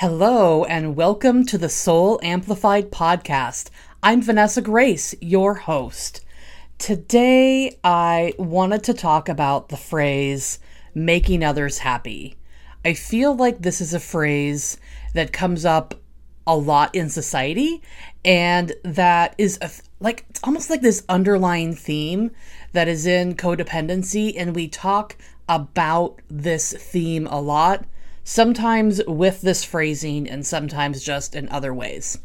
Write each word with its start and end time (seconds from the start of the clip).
Hello, 0.00 0.62
and 0.64 0.94
welcome 0.94 1.46
to 1.46 1.56
the 1.56 1.70
Soul 1.70 2.20
Amplified 2.22 2.90
podcast. 2.90 3.70
I'm 4.02 4.20
Vanessa 4.20 4.60
Grace, 4.60 5.14
your 5.22 5.54
host. 5.54 6.22
Today, 6.76 7.78
I 7.82 8.34
wanted 8.38 8.84
to 8.84 8.92
talk 8.92 9.30
about 9.30 9.70
the 9.70 9.78
phrase 9.78 10.58
making 10.94 11.42
others 11.42 11.78
happy. 11.78 12.36
I 12.84 12.92
feel 12.92 13.34
like 13.34 13.62
this 13.62 13.80
is 13.80 13.94
a 13.94 13.98
phrase 13.98 14.76
that 15.14 15.32
comes 15.32 15.64
up 15.64 15.94
a 16.46 16.54
lot 16.54 16.94
in 16.94 17.08
society 17.08 17.80
and 18.22 18.74
that 18.84 19.34
is 19.38 19.58
a, 19.62 19.70
like 19.98 20.26
it's 20.28 20.40
almost 20.44 20.68
like 20.68 20.82
this 20.82 21.04
underlying 21.08 21.74
theme 21.74 22.32
that 22.74 22.86
is 22.86 23.06
in 23.06 23.34
codependency 23.34 24.34
and 24.36 24.54
we 24.54 24.68
talk 24.68 25.16
about 25.48 26.20
this 26.28 26.74
theme 26.74 27.26
a 27.28 27.40
lot 27.40 27.86
sometimes 28.28 29.00
with 29.06 29.40
this 29.40 29.64
phrasing 29.64 30.28
and 30.28 30.44
sometimes 30.44 31.00
just 31.00 31.36
in 31.36 31.48
other 31.48 31.72
ways. 31.72 32.18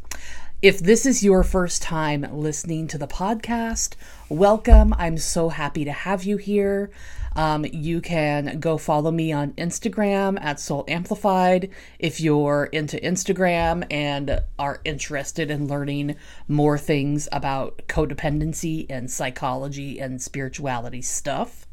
If 0.60 0.80
this 0.80 1.06
is 1.06 1.22
your 1.22 1.44
first 1.44 1.80
time 1.80 2.26
listening 2.32 2.88
to 2.88 2.98
the 2.98 3.06
podcast, 3.06 3.94
welcome. 4.28 4.92
I'm 4.98 5.16
so 5.16 5.48
happy 5.48 5.84
to 5.84 5.92
have 5.92 6.24
you 6.24 6.38
here. 6.38 6.90
Um, 7.36 7.64
you 7.72 8.00
can 8.00 8.58
go 8.58 8.78
follow 8.78 9.12
me 9.12 9.30
on 9.30 9.52
Instagram 9.52 10.42
at 10.42 10.58
Soul 10.58 10.84
Amplified 10.88 11.70
if 12.00 12.20
you're 12.20 12.64
into 12.72 12.96
Instagram 12.96 13.86
and 13.88 14.40
are 14.58 14.80
interested 14.84 15.52
in 15.52 15.68
learning 15.68 16.16
more 16.48 16.78
things 16.78 17.28
about 17.30 17.80
codependency 17.86 18.86
and 18.90 19.08
psychology 19.08 20.00
and 20.00 20.20
spirituality 20.20 21.00
stuff. 21.00 21.68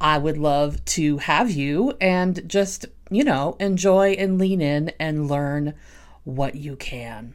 I 0.00 0.18
would 0.18 0.38
love 0.38 0.84
to 0.86 1.18
have 1.18 1.52
you 1.52 1.94
and 2.00 2.42
just, 2.48 2.86
you 3.10 3.24
know, 3.24 3.56
enjoy 3.60 4.12
and 4.12 4.38
lean 4.38 4.60
in 4.60 4.92
and 4.98 5.28
learn 5.28 5.74
what 6.24 6.54
you 6.54 6.76
can. 6.76 7.34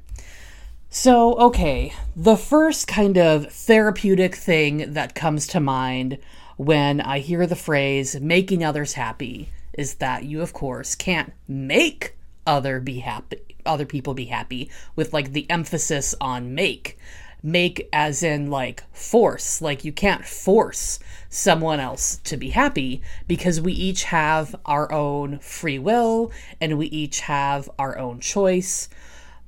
So, 0.90 1.34
okay, 1.36 1.94
the 2.16 2.38
first 2.38 2.88
kind 2.88 3.18
of 3.18 3.52
therapeutic 3.52 4.36
thing 4.36 4.94
that 4.94 5.16
comes 5.16 5.46
to 5.48 5.60
mind 5.60 6.18
when 6.58 7.02
I 7.02 7.20
hear 7.20 7.46
the 7.46 7.56
phrase 7.56 8.20
making 8.22 8.64
others 8.64 8.94
happy 8.94 9.50
is 9.74 9.96
that 9.96 10.24
you, 10.24 10.42
of 10.42 10.54
course, 10.54 10.96
can't 10.96 11.34
make 11.48 12.16
other 12.48 12.80
be 12.80 13.00
happy 13.00 13.42
other 13.66 13.86
people 13.86 14.14
be 14.14 14.26
happy 14.26 14.70
with 14.96 15.14
like 15.14 15.34
the 15.34 15.50
emphasis 15.50 16.16
on 16.22 16.54
make 16.54 16.98
make 17.46 17.88
as 17.94 18.24
in 18.24 18.50
like 18.50 18.84
force 18.92 19.62
like 19.62 19.86
you 19.86 19.92
can't 19.92 20.26
force 20.26 20.98
someone 21.30 21.80
else 21.80 22.18
to 22.24 22.36
be 22.38 22.50
happy 22.50 23.02
because 23.28 23.62
we 23.62 23.72
each 23.72 24.06
have 24.06 24.56
our 24.66 24.92
own 24.92 25.38
free 25.40 25.78
will 25.78 26.32
and 26.60 26.76
we 26.78 26.88
each 26.88 27.20
have 27.20 27.70
our 27.78 27.98
own 28.00 28.20
choice. 28.20 28.90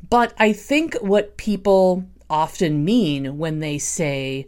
But 0.10 0.34
I 0.38 0.54
think 0.54 0.94
what 0.96 1.38
people 1.38 2.06
often 2.30 2.86
mean 2.86 3.40
when 3.40 3.60
they 3.60 3.80
say 3.80 4.48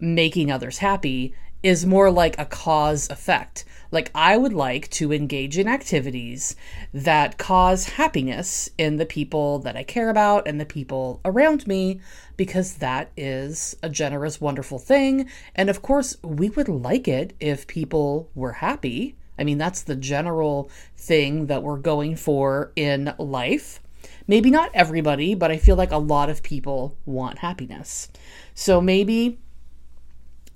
making 0.00 0.50
others 0.50 0.78
happy 0.78 1.34
is 1.62 1.84
more 1.84 2.10
like 2.10 2.38
a 2.38 2.46
cause 2.46 3.10
effect. 3.10 3.64
Like, 3.90 4.10
I 4.14 4.36
would 4.36 4.52
like 4.52 4.90
to 4.90 5.12
engage 5.12 5.56
in 5.56 5.66
activities 5.66 6.54
that 6.92 7.38
cause 7.38 7.90
happiness 7.90 8.68
in 8.76 8.96
the 8.96 9.06
people 9.06 9.58
that 9.60 9.76
I 9.76 9.82
care 9.82 10.10
about 10.10 10.46
and 10.46 10.60
the 10.60 10.66
people 10.66 11.20
around 11.24 11.66
me, 11.66 12.00
because 12.36 12.74
that 12.74 13.10
is 13.16 13.76
a 13.82 13.88
generous, 13.88 14.40
wonderful 14.40 14.78
thing. 14.78 15.28
And 15.54 15.70
of 15.70 15.82
course, 15.82 16.16
we 16.22 16.50
would 16.50 16.68
like 16.68 17.08
it 17.08 17.34
if 17.40 17.66
people 17.66 18.30
were 18.34 18.52
happy. 18.52 19.16
I 19.38 19.44
mean, 19.44 19.58
that's 19.58 19.82
the 19.82 19.96
general 19.96 20.70
thing 20.96 21.46
that 21.46 21.62
we're 21.62 21.78
going 21.78 22.16
for 22.16 22.72
in 22.76 23.14
life. 23.18 23.80
Maybe 24.26 24.50
not 24.50 24.70
everybody, 24.74 25.34
but 25.34 25.50
I 25.50 25.56
feel 25.56 25.76
like 25.76 25.92
a 25.92 25.98
lot 25.98 26.28
of 26.28 26.42
people 26.42 26.96
want 27.06 27.38
happiness. 27.38 28.10
So 28.54 28.80
maybe 28.80 29.38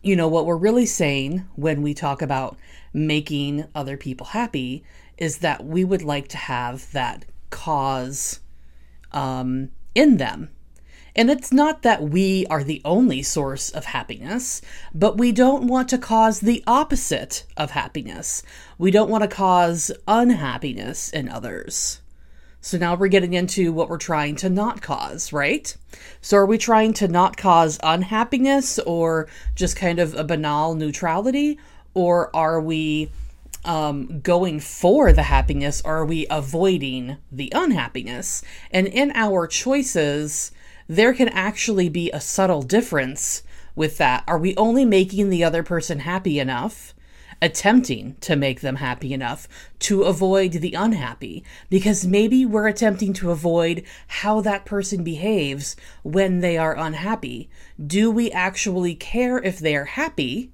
you 0.03 0.17
know, 0.17 0.29
what 0.29 0.47
we're 0.47 0.56
really 0.56 0.87
saying 0.87 1.47
when 1.55 1.81
we 1.81 1.95
talk 1.95 2.23
about 2.23 2.56
making 2.93 3.67
other 3.75 3.97
people 3.97 4.27
happy 4.27 4.85
is 5.19 5.39
that 5.39 5.65
we 5.65 5.85
would 5.85 6.03
like 6.03 6.29
to 6.29 6.37
have 6.37 6.91
that 6.93 7.25
cause 7.51 8.41
um, 9.13 9.71
in 9.95 10.17
them. 10.17 10.51
And 11.15 11.31
it's 11.31 11.53
not 11.53 11.83
that 11.83 12.03
we 12.03 12.47
are 12.47 12.65
the 12.65 12.81
only 12.85 13.23
source 13.23 13.69
of 13.71 13.85
happiness, 13.85 14.63
but 14.95 15.19
we 15.19 15.31
don't 15.31 15.67
want 15.67 15.91
to 15.91 15.99
cause 15.99 16.41
the 16.41 16.65
opposite 16.67 17.45
of 17.57 17.73
happiness. 17.73 18.43
We 18.79 18.91
don't 18.91 19.11
want 19.11 19.23
to 19.23 19.29
cause 19.29 19.91
unhappiness 20.09 21.11
in 21.11 21.29
others. 21.29 22.01
So 22.63 22.79
now 22.79 22.95
we're 22.95 23.09
getting 23.09 23.35
into 23.35 23.73
what 23.73 23.91
we're 23.91 23.99
trying 23.99 24.37
to 24.37 24.49
not 24.49 24.81
cause, 24.81 25.33
right? 25.33 25.77
So 26.21 26.39
are 26.39 26.47
we 26.47 26.57
trying 26.57 26.95
to 26.95 27.09
not 27.09 27.37
cause 27.37 27.79
unhappiness 27.83 28.79
or 28.79 29.29
just 29.55 29.77
kind 29.77 29.99
of 29.99 30.15
a 30.15 30.25
banal 30.25 30.75
neutrality? 30.75 31.59
Or 31.95 32.35
are 32.35 32.61
we 32.61 33.11
um, 33.65 34.21
going 34.21 34.61
for 34.61 35.13
the 35.13 35.25
happiness? 35.25 35.83
Or 35.85 35.99
are 35.99 36.07
we 36.07 36.27
avoiding 36.31 37.19
the 37.31 37.53
unhappiness? 37.55 38.43
And 38.71 38.87
in 38.87 39.13
our 39.15 39.47
choices, 39.47 40.53
there 40.89 41.15
can 41.15 41.29
actually 41.29 41.89
be 41.89 42.11
a 42.11 42.21
subtle 42.21 42.63
difference 42.63 43.43
with 43.75 43.99
that. 43.99 44.25
Are 44.27 44.39
we 44.39 44.57
only 44.57 44.85
making 44.85 45.31
the 45.31 45.45
other 45.45 45.63
person 45.63 46.01
happy 46.01 46.39
enough? 46.39 46.95
attempting 47.43 48.15
to 48.21 48.37
make 48.37 48.61
them 48.61 48.77
happy 48.77 49.13
enough 49.13 49.49
to 49.81 50.05
avoid 50.05 50.53
the 50.53 50.75
unhappy 50.75 51.43
because 51.69 52.07
maybe 52.07 52.47
we're 52.47 52.69
attempting 52.69 53.13
to 53.13 53.33
avoid 53.33 53.83
how 54.07 54.41
that 54.41 54.65
person 54.65 55.03
behaves 55.03 55.75
when 56.05 56.39
they 56.39 56.57
are 56.57 56.77
unhappy. 56.77 57.51
Do 57.85 58.13
we 58.13 58.31
actually 58.31 58.95
care 58.95 59.39
if 59.39 59.59
they 59.59 59.75
are 59.75 59.87
happy 59.87 60.53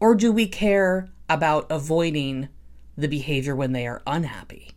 or 0.00 0.14
do 0.14 0.32
we 0.32 0.46
care 0.46 1.08
about 1.28 1.66
avoiding 1.70 2.48
the 2.96 3.08
behavior 3.08 3.54
when 3.54 3.72
they 3.72 3.86
are 3.86 4.02
unhappy? 4.06 4.72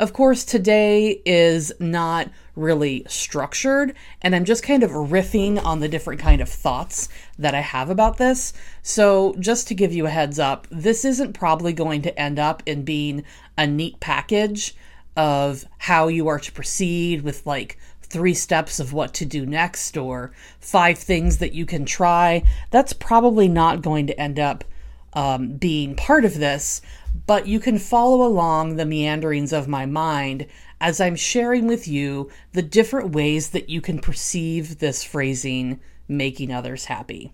Of 0.00 0.14
course, 0.14 0.44
today 0.44 1.20
is 1.26 1.74
not 1.78 2.30
really 2.56 3.04
structured, 3.06 3.94
and 4.22 4.34
I'm 4.34 4.46
just 4.46 4.62
kind 4.62 4.82
of 4.82 4.92
riffing 4.92 5.62
on 5.62 5.80
the 5.80 5.88
different 5.88 6.22
kind 6.22 6.40
of 6.40 6.48
thoughts 6.48 7.10
that 7.38 7.54
I 7.54 7.60
have 7.60 7.90
about 7.90 8.16
this. 8.16 8.54
So, 8.80 9.34
just 9.38 9.68
to 9.68 9.74
give 9.74 9.92
you 9.92 10.06
a 10.06 10.10
heads 10.10 10.38
up, 10.38 10.66
this 10.70 11.04
isn't 11.04 11.34
probably 11.34 11.74
going 11.74 12.00
to 12.02 12.18
end 12.18 12.38
up 12.38 12.62
in 12.64 12.82
being 12.82 13.24
a 13.58 13.66
neat 13.66 14.00
package 14.00 14.74
of 15.18 15.66
how 15.76 16.08
you 16.08 16.28
are 16.28 16.38
to 16.38 16.52
proceed 16.52 17.20
with 17.20 17.44
like 17.44 17.76
three 18.10 18.34
steps 18.34 18.80
of 18.80 18.92
what 18.92 19.14
to 19.14 19.24
do 19.24 19.46
next 19.46 19.96
or 19.96 20.32
five 20.58 20.98
things 20.98 21.38
that 21.38 21.54
you 21.54 21.64
can 21.64 21.84
try. 21.84 22.42
That's 22.70 22.92
probably 22.92 23.48
not 23.48 23.82
going 23.82 24.08
to 24.08 24.20
end 24.20 24.38
up 24.38 24.64
um, 25.12 25.56
being 25.56 25.96
part 25.96 26.24
of 26.24 26.34
this, 26.34 26.82
but 27.26 27.46
you 27.46 27.58
can 27.60 27.78
follow 27.78 28.26
along 28.26 28.76
the 28.76 28.84
meanderings 28.84 29.52
of 29.52 29.68
my 29.68 29.86
mind 29.86 30.46
as 30.80 31.00
I'm 31.00 31.16
sharing 31.16 31.66
with 31.66 31.86
you 31.86 32.30
the 32.52 32.62
different 32.62 33.10
ways 33.10 33.50
that 33.50 33.68
you 33.68 33.80
can 33.80 33.98
perceive 33.98 34.78
this 34.78 35.04
phrasing 35.04 35.80
making 36.08 36.52
others 36.52 36.86
happy. 36.86 37.32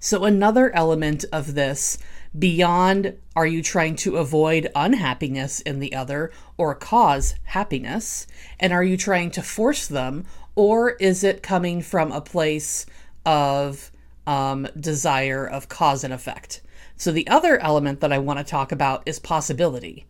So, 0.00 0.24
another 0.24 0.74
element 0.74 1.24
of 1.32 1.54
this, 1.54 1.98
beyond 2.36 3.16
are 3.36 3.46
you 3.46 3.62
trying 3.62 3.96
to 3.96 4.16
avoid 4.16 4.70
unhappiness 4.74 5.60
in 5.60 5.78
the 5.78 5.94
other 5.94 6.32
or 6.56 6.74
cause 6.74 7.34
happiness? 7.44 8.26
And 8.58 8.72
are 8.72 8.84
you 8.84 8.96
trying 8.96 9.30
to 9.32 9.42
force 9.42 9.86
them? 9.86 10.24
Or 10.54 10.90
is 10.90 11.22
it 11.22 11.42
coming 11.42 11.82
from 11.82 12.10
a 12.10 12.20
place 12.20 12.84
of 13.24 13.92
um, 14.26 14.66
desire 14.78 15.46
of 15.46 15.68
cause 15.68 16.02
and 16.02 16.12
effect? 16.12 16.60
So, 16.96 17.12
the 17.12 17.28
other 17.28 17.60
element 17.60 18.00
that 18.00 18.12
I 18.12 18.18
want 18.18 18.40
to 18.40 18.44
talk 18.44 18.72
about 18.72 19.04
is 19.06 19.20
possibility. 19.20 20.04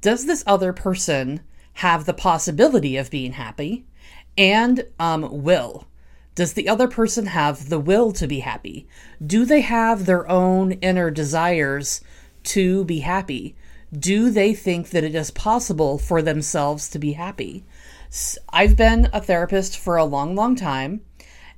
Does 0.00 0.24
this 0.24 0.42
other 0.46 0.72
person 0.72 1.40
have 1.74 2.06
the 2.06 2.14
possibility 2.14 2.96
of 2.96 3.10
being 3.10 3.32
happy 3.32 3.84
and 4.38 4.86
um, 4.98 5.42
will? 5.42 5.86
Does 6.34 6.54
the 6.54 6.68
other 6.68 6.88
person 6.88 7.26
have 7.26 7.68
the 7.68 7.78
will 7.78 8.10
to 8.12 8.26
be 8.26 8.40
happy? 8.40 8.86
Do 9.24 9.44
they 9.44 9.60
have 9.60 10.06
their 10.06 10.28
own 10.30 10.72
inner 10.72 11.10
desires 11.10 12.00
to 12.44 12.84
be 12.84 13.00
happy? 13.00 13.54
Do 13.92 14.30
they 14.30 14.54
think 14.54 14.90
that 14.90 15.04
it 15.04 15.14
is 15.14 15.30
possible 15.30 15.98
for 15.98 16.22
themselves 16.22 16.88
to 16.90 16.98
be 16.98 17.12
happy? 17.12 17.64
I've 18.48 18.76
been 18.76 19.10
a 19.12 19.20
therapist 19.20 19.78
for 19.78 19.96
a 19.96 20.04
long, 20.04 20.34
long 20.34 20.56
time, 20.56 21.02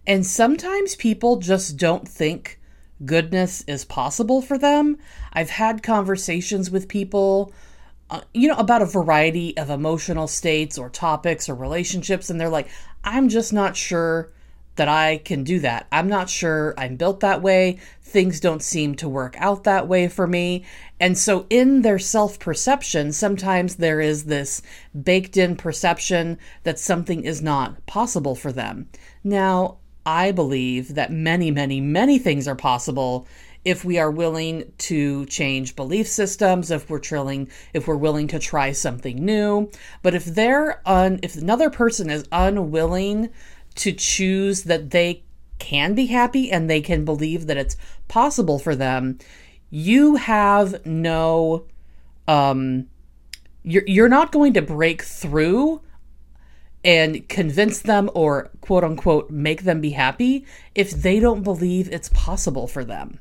and 0.06 0.26
sometimes 0.26 0.97
people 0.97 1.37
just 1.37 1.76
don't 1.76 2.09
think 2.09 2.61
goodness 3.05 3.62
is 3.69 3.85
possible 3.85 4.43
for 4.43 4.59
them. 4.59 4.99
I've 5.32 5.50
had 5.50 5.85
conversations 5.85 6.71
with 6.71 6.88
people, 6.88 7.53
uh, 8.11 8.23
you 8.32 8.49
know, 8.49 8.56
about 8.56 8.82
a 8.82 8.87
variety 8.87 9.56
of 9.56 9.71
emotional 9.71 10.26
states 10.26 10.76
or 10.79 10.91
topics 10.91 11.49
or 11.49 11.55
relationships, 11.55 12.29
and 12.29 12.41
they're 12.41 12.49
like, 12.49 12.69
I'm 13.05 13.29
just 13.29 13.53
not 13.53 13.76
sure 13.76 14.32
that 14.76 14.88
I 14.88 15.19
can 15.19 15.44
do 15.44 15.61
that. 15.61 15.87
I'm 15.93 16.09
not 16.09 16.29
sure 16.29 16.75
I'm 16.76 16.97
built 16.97 17.21
that 17.21 17.43
way. 17.43 17.79
Things 18.03 18.41
don't 18.41 18.62
seem 18.62 18.94
to 18.97 19.09
work 19.09 19.35
out 19.38 19.65
that 19.65 19.88
way 19.88 20.09
for 20.09 20.26
me. 20.26 20.65
And 21.00 21.19
so, 21.19 21.47
in 21.50 21.82
their 21.82 21.99
self 21.99 22.38
perception, 22.38 23.12
sometimes 23.12 23.76
there 23.76 24.00
is 24.00 24.25
this 24.25 24.62
baked 25.00 25.37
in 25.37 25.56
perception 25.56 26.38
that 26.62 26.79
something 26.79 27.25
is 27.25 27.43
not 27.43 27.85
possible 27.87 28.35
for 28.35 28.53
them. 28.53 28.88
Now, 29.23 29.79
I 30.06 30.32
believe 30.32 30.94
that 30.94 31.11
many, 31.11 31.50
many, 31.50 31.81
many 31.81 32.19
things 32.19 32.47
are 32.47 32.55
possible 32.55 33.26
if 33.65 33.85
we 33.85 33.99
are 33.99 34.11
willing 34.11 34.71
to 34.76 35.25
change 35.26 35.75
belief 35.75 36.06
systems, 36.06 36.71
if 36.71 36.91
we're 36.91 36.99
trilling, 36.99 37.49
if 37.73 37.88
we're 37.88 37.97
willing 37.97 38.29
to 38.29 38.38
try 38.38 38.73
something 38.73 39.25
new. 39.25 39.71
But 40.03 40.15
if 40.15 40.26
they're 40.26 40.82
un, 40.87 41.21
if 41.23 41.37
another 41.37 41.71
person 41.71 42.11
is 42.11 42.29
unwilling 42.31 43.31
to 43.76 43.93
choose 43.93 44.65
that 44.65 44.91
they 44.91 45.25
can 45.59 45.94
be 45.94 46.06
happy 46.06 46.50
and 46.50 46.69
they 46.69 46.81
can 46.81 47.05
believe 47.05 47.47
that 47.47 47.56
it's 47.56 47.76
possible 48.09 48.59
for 48.59 48.75
them, 48.75 49.19
you 49.71 50.17
have 50.17 50.85
no 50.87 51.65
um 52.29 52.87
you're 53.62 53.85
you're 53.87 54.09
not 54.09 54.32
going 54.32 54.53
to 54.53 54.62
break 54.62 55.03
through 55.03 55.81
and 56.85 57.29
convince 57.29 57.81
them 57.81 58.11
or 58.15 58.50
quote 58.61 58.85
unquote 58.85 59.31
make 59.31 59.65
them 59.65 59.81
be 59.81 59.91
happy 59.91 60.44
if 60.75 60.91
they 60.91 61.19
don't 61.19 61.43
believe 61.43 61.91
it's 61.91 62.11
possible 62.11 62.67
for 62.67 62.85
them. 62.85 63.19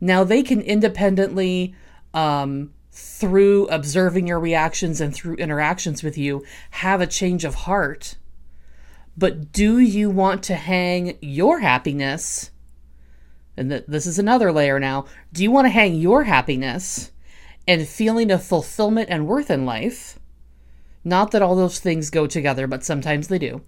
Now 0.00 0.24
they 0.24 0.42
can 0.42 0.60
independently 0.60 1.74
um 2.12 2.72
through 2.92 3.66
observing 3.68 4.26
your 4.26 4.38
reactions 4.38 5.00
and 5.00 5.14
through 5.14 5.34
interactions 5.36 6.02
with 6.02 6.16
you 6.16 6.44
have 6.70 7.00
a 7.00 7.06
change 7.06 7.44
of 7.44 7.54
heart 7.54 8.16
but 9.16 9.52
do 9.52 9.78
you 9.78 10.10
want 10.10 10.42
to 10.44 10.54
hang 10.54 11.16
your 11.20 11.60
happiness? 11.60 12.50
And 13.56 13.70
th- 13.70 13.84
this 13.86 14.06
is 14.06 14.18
another 14.18 14.52
layer 14.52 14.80
now. 14.80 15.06
Do 15.32 15.42
you 15.42 15.50
want 15.50 15.66
to 15.66 15.70
hang 15.70 15.94
your 15.94 16.24
happiness 16.24 17.12
and 17.66 17.86
feeling 17.86 18.30
of 18.30 18.42
fulfillment 18.42 19.08
and 19.10 19.26
worth 19.26 19.50
in 19.50 19.64
life? 19.64 20.18
Not 21.04 21.30
that 21.30 21.42
all 21.42 21.54
those 21.54 21.78
things 21.78 22.10
go 22.10 22.26
together, 22.26 22.66
but 22.66 22.84
sometimes 22.84 23.28
they 23.28 23.38
do. 23.38 23.62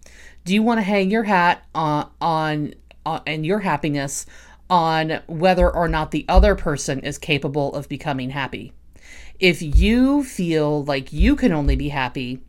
Do 0.44 0.54
you 0.54 0.62
want 0.62 0.78
to 0.78 0.84
hang 0.84 1.10
your 1.10 1.24
hat 1.24 1.64
on, 1.74 2.10
on, 2.20 2.74
on 3.04 3.22
and 3.26 3.46
your 3.46 3.60
happiness 3.60 4.26
on 4.68 5.20
whether 5.26 5.70
or 5.70 5.86
not 5.86 6.10
the 6.10 6.24
other 6.28 6.54
person 6.54 7.00
is 7.00 7.18
capable 7.18 7.74
of 7.74 7.88
becoming 7.88 8.30
happy? 8.30 8.72
If 9.38 9.60
you 9.60 10.24
feel 10.24 10.82
like 10.84 11.12
you 11.12 11.36
can 11.36 11.52
only 11.52 11.76
be 11.76 11.90
happy 11.90 12.40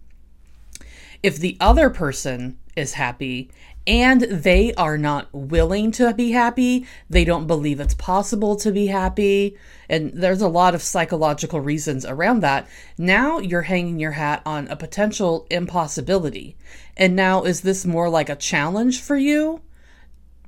if 1.22 1.38
the 1.38 1.58
other 1.60 1.90
person 1.90 2.58
is 2.78 2.94
happy 2.94 3.50
and 3.88 4.22
they 4.24 4.74
are 4.74 4.98
not 4.98 5.30
willing 5.32 5.92
to 5.94 6.14
be 6.14 6.32
happy, 6.32 6.86
they 7.10 7.24
don't 7.24 7.48
believe 7.48 7.80
it's 7.80 7.94
possible 7.94 8.58
to 8.58 8.70
be 8.70 8.88
happy, 8.88 9.58
and 9.88 10.12
there's 10.14 10.42
a 10.42 10.50
lot 10.50 10.76
of 10.76 10.82
psychological 10.82 11.62
reasons 11.62 12.06
around 12.06 12.42
that. 12.42 12.68
Now 12.98 13.40
you're 13.40 13.62
hanging 13.62 13.98
your 13.98 14.12
hat 14.12 14.42
on 14.46 14.68
a 14.68 14.76
potential 14.76 15.48
impossibility. 15.50 16.58
And 16.98 17.16
now 17.16 17.44
is 17.44 17.62
this 17.62 17.86
more 17.86 18.10
like 18.10 18.28
a 18.28 18.36
challenge 18.36 19.02
for 19.02 19.16
you 19.16 19.62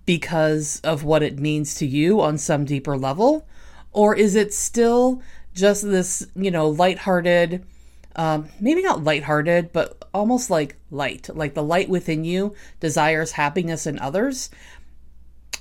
because 0.05 0.81
of 0.83 1.05
what 1.05 1.23
it 1.23 1.39
means 1.39 1.75
to 1.75 1.85
you 1.85 2.19
on 2.19 2.37
some 2.37 2.65
deeper 2.65 2.97
level? 2.97 3.47
Or 3.93 4.13
is 4.13 4.35
it 4.35 4.53
still 4.53 5.21
just 5.53 5.83
this, 5.83 6.27
you 6.35 6.51
know, 6.51 6.67
lighthearted, 6.67 7.65
um, 8.19 8.49
maybe 8.59 8.81
not 8.81 9.05
lighthearted, 9.05 9.71
but 9.71 10.03
almost 10.13 10.49
like 10.49 10.75
light, 10.91 11.29
like 11.33 11.53
the 11.53 11.63
light 11.63 11.87
within 11.87 12.25
you 12.25 12.53
desires 12.81 13.31
happiness 13.31 13.87
in 13.87 13.97
others. 13.97 14.49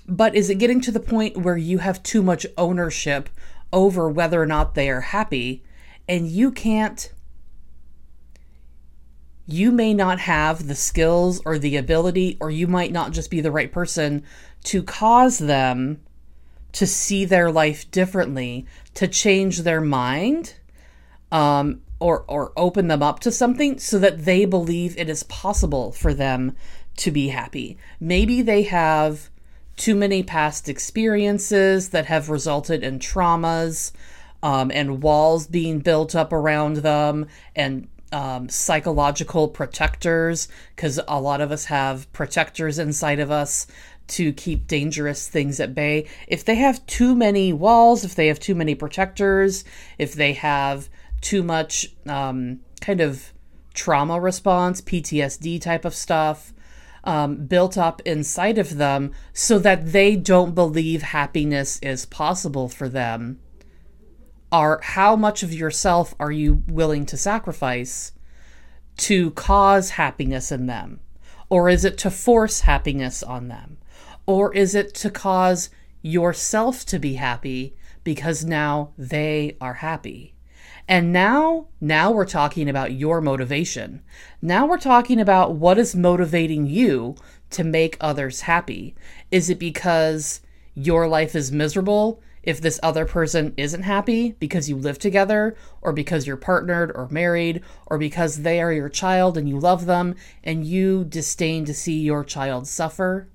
But 0.09 0.35
is 0.35 0.51
it 0.51 0.57
getting 0.57 0.81
to 0.81 0.91
the 0.91 0.99
point 0.99 1.37
where 1.37 1.57
you 1.57 1.79
have 1.79 2.03
too 2.03 2.21
much 2.21 2.49
ownership 2.57 3.29
over 3.73 4.11
whether 4.11 4.43
or 4.43 4.47
not 4.47 4.75
they 4.75 4.91
are 4.91 5.03
happy 5.03 5.63
and 6.09 6.27
you 6.27 6.51
can't? 6.51 7.13
You 9.47 9.71
may 9.71 9.95
not 9.95 10.19
have 10.19 10.67
the 10.67 10.75
skills 10.75 11.41
or 11.45 11.61
the 11.61 11.77
ability, 11.77 12.39
or 12.41 12.51
you 12.51 12.67
might 12.67 12.91
not 12.91 13.13
just 13.13 13.31
be 13.31 13.41
the 13.41 13.53
right 13.53 13.71
person 13.71 14.25
to 14.65 14.83
cause 14.83 15.39
them 15.39 16.01
to 16.73 16.89
see 16.89 17.25
their 17.25 17.53
life 17.53 17.89
differently, 17.93 18.67
to 18.95 19.07
change 19.07 19.59
their 19.59 19.81
mind, 19.81 20.55
um, 21.31 21.83
or 22.01 22.25
or 22.29 22.53
open 22.57 22.89
them 22.89 23.03
up 23.03 23.21
to 23.21 23.33
something 23.33 23.79
so 23.79 23.99
that 23.99 24.25
they 24.25 24.45
believe 24.45 24.97
it 24.97 25.09
is 25.09 25.23
possible 25.25 25.93
for 25.93 26.15
them 26.15 26.55
to 26.97 27.11
be 27.11 27.29
happy. 27.29 27.79
Maybe 28.01 28.43
they 28.43 28.63
have 28.63 29.31
too 29.77 29.95
many 29.95 30.23
past 30.23 30.69
experiences 30.69 31.91
that 31.91 32.07
have 32.07 32.29
resulted 32.29 32.83
in 32.83 32.99
traumas 32.99 33.93
um, 34.43 34.71
and 34.73 35.03
walls 35.03 35.47
being 35.47 35.79
built 35.79 36.15
up 36.15 36.33
around 36.33 36.77
them 36.79 37.27
and 37.55 37.89
um, 38.11 38.49
psychological 38.49 39.49
protectors 39.49 40.49
because 40.75 40.99
a 41.07 41.21
lot 41.21 41.41
of 41.41 41.53
us 41.53 41.67
have 41.67 42.11
protectors 42.13 42.79
inside 42.79 43.21
of 43.21 43.31
us 43.31 43.67
to 44.09 44.33
keep 44.33 44.67
dangerous 44.67 45.29
things 45.29 45.61
at 45.61 45.75
bay. 45.75 46.07
If 46.27 46.45
they 46.45 46.55
have 46.57 46.85
too 46.87 47.15
many 47.15 47.53
walls, 47.53 48.05
if 48.05 48.15
they 48.15 48.29
have 48.29 48.41
too 48.41 48.55
many 48.55 48.75
protectors, 48.75 49.65
if 49.99 50.15
they 50.15 50.33
have 50.33 50.89
too 51.21 51.43
much 51.43 51.95
um, 52.07 52.61
kind 52.81 53.01
of 53.01 53.33
trauma 53.75 54.21
response, 54.21 54.81
PTSD 54.81 55.61
type 55.61 55.85
of 55.85 55.95
stuff 55.95 56.53
um, 57.05 57.47
built 57.47 57.79
up 57.79 58.03
inside 58.05 58.59
of 58.59 58.77
them 58.77 59.13
so 59.33 59.59
that 59.59 59.93
they 59.93 60.17
don't 60.17 60.55
believe 60.55 61.03
happiness 61.03 61.79
is 61.81 62.05
possible 62.07 62.69
for 62.69 62.89
them. 62.89 63.39
Are 64.51 64.81
how 64.83 65.17
much 65.17 65.43
of 65.43 65.53
yourself 65.53 66.15
are 66.19 66.33
you 66.33 66.65
willing 66.69 67.07
to 67.07 67.17
sacrifice 67.17 68.13
to 68.99 69.31
cause 69.33 69.91
happiness 69.91 70.51
in 70.51 70.67
them? 70.67 71.01
Or 71.49 71.69
is 71.69 71.85
it 71.85 71.97
to 71.99 72.11
force 72.11 72.61
happiness 72.61 73.23
on 73.23 73.49
them? 73.49 73.79
Or 74.27 74.55
is 74.55 74.75
it 74.75 74.95
to 74.97 75.11
cause 75.11 75.71
yourself 76.03 76.85
to 76.87 76.99
be 76.99 77.15
happy 77.15 77.75
because 78.05 78.45
now 78.45 78.93
they 78.99 79.57
are 79.61 79.75
happy? 79.75 80.35
And 80.89 81.13
now, 81.13 81.67
now 81.83 82.11
we're 82.11 82.25
talking 82.25 82.67
about 82.67 82.93
your 82.93 83.21
motivation. 83.21 84.03
Now 84.41 84.67
we're 84.67 84.79
talking 84.79 85.21
about 85.21 85.55
what 85.55 85.77
is 85.77 85.95
motivating 85.95 86.67
you 86.67 87.15
to 87.51 87.63
make 87.63 87.99
others 88.01 88.43
happy. 88.43 88.95
Is 89.31 89.51
it 89.51 89.59
because 89.59 90.41
your 90.75 91.07
life 91.07 91.37
is 91.37 91.53
miserable 91.53 92.23
if 92.43 92.63
this 92.63 92.81
other 92.83 93.05
person 93.05 93.53
isn't 93.59 93.83
happy 93.83 94.33
because 94.39 94.71
you 94.71 94.77
live 94.77 94.99
together, 94.99 95.55
or 95.83 95.93
because 95.93 96.27
you're 96.27 96.39
partnered 96.39 96.91
or 96.95 97.07
married, 97.11 97.63
or 97.87 97.99
because 97.99 98.37
they 98.37 98.59
are 98.59 98.73
your 98.73 98.89
child 98.89 99.37
and 99.37 99.47
you 99.47 99.59
love 99.59 99.85
them 99.85 100.15
and 100.43 100.65
you 100.65 101.05
disdain 101.05 101.67
to 101.67 101.75
see 101.75 102.01
your 102.01 102.25
child 102.25 102.67
suffer? 102.67 103.29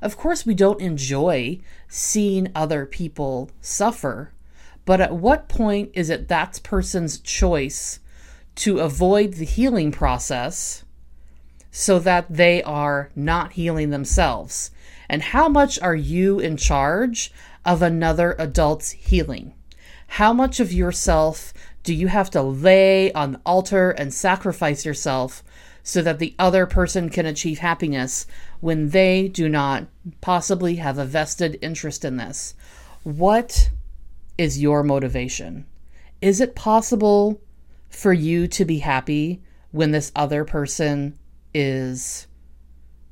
Of 0.00 0.16
course, 0.16 0.46
we 0.46 0.54
don't 0.54 0.80
enjoy 0.80 1.58
seeing 1.88 2.52
other 2.54 2.86
people 2.86 3.50
suffer. 3.60 4.30
But 4.90 5.00
at 5.00 5.14
what 5.14 5.48
point 5.48 5.92
is 5.94 6.10
it 6.10 6.26
that 6.26 6.58
person's 6.64 7.20
choice 7.20 8.00
to 8.56 8.80
avoid 8.80 9.34
the 9.34 9.44
healing 9.44 9.92
process 9.92 10.84
so 11.70 12.00
that 12.00 12.26
they 12.28 12.60
are 12.64 13.12
not 13.14 13.52
healing 13.52 13.90
themselves? 13.90 14.72
And 15.08 15.22
how 15.22 15.48
much 15.48 15.78
are 15.78 15.94
you 15.94 16.40
in 16.40 16.56
charge 16.56 17.30
of 17.64 17.82
another 17.82 18.34
adult's 18.36 18.90
healing? 18.90 19.54
How 20.08 20.32
much 20.32 20.58
of 20.58 20.72
yourself 20.72 21.54
do 21.84 21.94
you 21.94 22.08
have 22.08 22.30
to 22.30 22.42
lay 22.42 23.12
on 23.12 23.30
the 23.30 23.40
altar 23.46 23.92
and 23.92 24.12
sacrifice 24.12 24.84
yourself 24.84 25.44
so 25.84 26.02
that 26.02 26.18
the 26.18 26.34
other 26.36 26.66
person 26.66 27.10
can 27.10 27.26
achieve 27.26 27.60
happiness 27.60 28.26
when 28.58 28.88
they 28.88 29.28
do 29.28 29.48
not 29.48 29.86
possibly 30.20 30.74
have 30.82 30.98
a 30.98 31.04
vested 31.04 31.60
interest 31.62 32.04
in 32.04 32.16
this? 32.16 32.56
What 33.04 33.70
is 34.40 34.58
your 34.58 34.82
motivation? 34.82 35.66
Is 36.22 36.40
it 36.40 36.54
possible 36.54 37.42
for 37.90 38.10
you 38.10 38.48
to 38.48 38.64
be 38.64 38.78
happy 38.78 39.42
when 39.70 39.90
this 39.90 40.10
other 40.16 40.46
person 40.46 41.18
is 41.52 42.26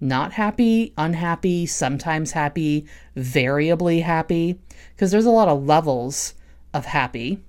not 0.01 0.33
happy, 0.33 0.95
unhappy, 0.97 1.67
sometimes 1.67 2.31
happy, 2.33 2.87
variably 3.15 4.01
happy? 4.01 4.59
Because 4.95 5.11
there's 5.11 5.27
a 5.27 5.31
lot 5.31 5.49
of 5.49 5.67
levels 5.67 6.33
of 6.73 6.87
happy. 6.87 7.45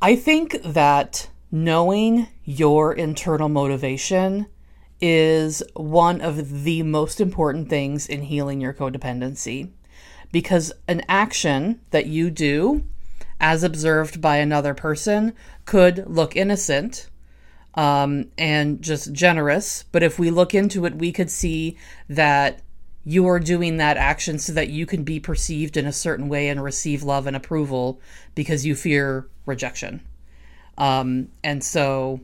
I 0.00 0.16
think 0.16 0.62
that 0.62 1.28
knowing 1.52 2.26
your 2.44 2.94
internal 2.94 3.50
motivation 3.50 4.46
is 4.98 5.62
one 5.74 6.22
of 6.22 6.64
the 6.64 6.82
most 6.84 7.20
important 7.20 7.68
things 7.68 8.06
in 8.06 8.22
healing 8.22 8.62
your 8.62 8.72
codependency 8.72 9.68
because 10.34 10.72
an 10.88 11.00
action 11.08 11.78
that 11.92 12.06
you 12.06 12.28
do 12.28 12.82
as 13.38 13.62
observed 13.62 14.20
by 14.20 14.38
another 14.38 14.74
person 14.74 15.32
could 15.64 16.04
look 16.08 16.34
innocent 16.34 17.08
um, 17.74 18.26
and 18.36 18.82
just 18.82 19.12
generous. 19.12 19.84
But 19.92 20.02
if 20.02 20.18
we 20.18 20.32
look 20.32 20.52
into 20.52 20.86
it, 20.86 20.96
we 20.96 21.12
could 21.12 21.30
see 21.30 21.76
that 22.08 22.62
you 23.04 23.28
are 23.28 23.38
doing 23.38 23.76
that 23.76 23.96
action 23.96 24.40
so 24.40 24.52
that 24.54 24.70
you 24.70 24.86
can 24.86 25.04
be 25.04 25.20
perceived 25.20 25.76
in 25.76 25.86
a 25.86 25.92
certain 25.92 26.28
way 26.28 26.48
and 26.48 26.64
receive 26.64 27.04
love 27.04 27.28
and 27.28 27.36
approval 27.36 28.00
because 28.34 28.66
you 28.66 28.74
fear 28.74 29.28
rejection. 29.46 30.00
Um, 30.76 31.28
and 31.44 31.62
so 31.62 32.18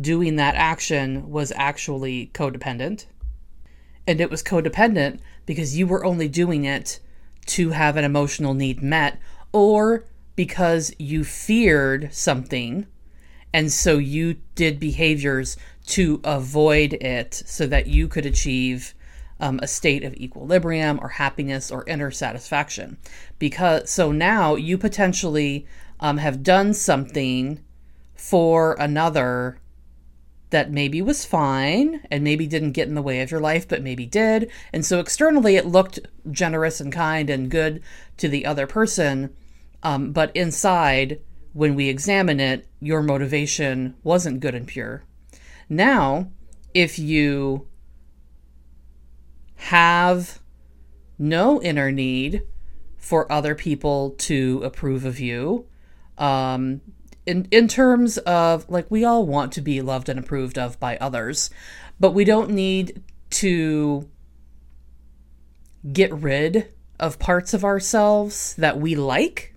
doing 0.00 0.34
that 0.36 0.56
action 0.56 1.30
was 1.30 1.52
actually 1.54 2.32
codependent. 2.34 3.06
And 4.08 4.20
it 4.20 4.28
was 4.28 4.42
codependent 4.42 5.20
because 5.46 5.78
you 5.78 5.86
were 5.86 6.04
only 6.04 6.26
doing 6.26 6.64
it 6.64 6.98
to 7.46 7.70
have 7.70 7.96
an 7.96 8.04
emotional 8.04 8.54
need 8.54 8.82
met 8.82 9.18
or 9.52 10.04
because 10.36 10.94
you 10.98 11.24
feared 11.24 12.12
something 12.12 12.86
and 13.52 13.70
so 13.70 13.98
you 13.98 14.36
did 14.54 14.80
behaviors 14.80 15.56
to 15.86 16.20
avoid 16.24 16.94
it 16.94 17.34
so 17.46 17.66
that 17.66 17.86
you 17.86 18.08
could 18.08 18.24
achieve 18.24 18.94
um, 19.40 19.58
a 19.62 19.66
state 19.66 20.04
of 20.04 20.14
equilibrium 20.14 20.98
or 21.02 21.08
happiness 21.08 21.70
or 21.70 21.84
inner 21.86 22.10
satisfaction. 22.10 22.96
Because 23.38 23.90
so 23.90 24.12
now 24.12 24.54
you 24.54 24.78
potentially 24.78 25.66
um, 26.00 26.18
have 26.18 26.42
done 26.42 26.72
something 26.72 27.62
for 28.14 28.74
another 28.74 29.58
that 30.52 30.70
maybe 30.70 31.02
was 31.02 31.24
fine 31.24 32.06
and 32.10 32.22
maybe 32.22 32.46
didn't 32.46 32.72
get 32.72 32.86
in 32.86 32.94
the 32.94 33.02
way 33.02 33.20
of 33.20 33.30
your 33.30 33.40
life, 33.40 33.66
but 33.66 33.82
maybe 33.82 34.06
did. 34.06 34.50
And 34.72 34.86
so 34.86 35.00
externally 35.00 35.56
it 35.56 35.66
looked 35.66 35.98
generous 36.30 36.80
and 36.80 36.92
kind 36.92 37.28
and 37.28 37.50
good 37.50 37.82
to 38.18 38.28
the 38.28 38.46
other 38.46 38.66
person. 38.66 39.34
Um, 39.82 40.12
but 40.12 40.34
inside, 40.36 41.20
when 41.54 41.74
we 41.74 41.88
examine 41.88 42.38
it, 42.38 42.68
your 42.80 43.02
motivation 43.02 43.96
wasn't 44.04 44.40
good 44.40 44.54
and 44.54 44.66
pure. 44.66 45.04
Now, 45.68 46.30
if 46.74 46.98
you 46.98 47.66
have 49.56 50.38
no 51.18 51.62
inner 51.62 51.90
need 51.90 52.42
for 52.98 53.30
other 53.32 53.54
people 53.54 54.10
to 54.10 54.60
approve 54.64 55.04
of 55.04 55.18
you, 55.18 55.66
um, 56.18 56.82
in 57.26 57.46
in 57.50 57.68
terms 57.68 58.18
of 58.18 58.68
like 58.68 58.90
we 58.90 59.04
all 59.04 59.26
want 59.26 59.52
to 59.52 59.60
be 59.60 59.80
loved 59.80 60.08
and 60.08 60.18
approved 60.18 60.58
of 60.58 60.78
by 60.80 60.96
others, 60.98 61.50
but 62.00 62.12
we 62.12 62.24
don't 62.24 62.50
need 62.50 63.02
to 63.30 64.08
get 65.92 66.12
rid 66.12 66.72
of 67.00 67.18
parts 67.18 67.54
of 67.54 67.64
ourselves 67.64 68.54
that 68.56 68.78
we 68.78 68.94
like 68.94 69.54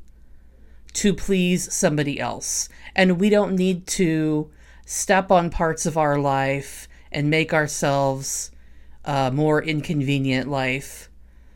to 0.93 1.13
please 1.13 1.71
somebody 1.73 2.19
else. 2.19 2.69
And 2.95 3.19
we 3.19 3.29
don't 3.29 3.55
need 3.55 3.85
to 3.87 4.49
step 4.85 5.29
on 5.31 5.49
parts 5.49 5.85
of 5.85 5.97
our 5.97 6.17
life 6.17 6.87
and 7.11 7.29
make 7.29 7.53
ourselves 7.53 8.51
a 9.03 9.31
more 9.31 9.61
inconvenient 9.61 10.49
life 10.49 11.09